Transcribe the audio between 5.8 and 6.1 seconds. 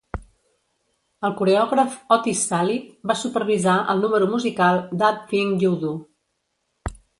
Do".